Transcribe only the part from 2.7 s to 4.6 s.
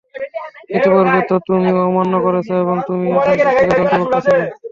তুমি অশান্তি সৃষ্টিকারীদের অন্তর্ভুক্ত ছিলে।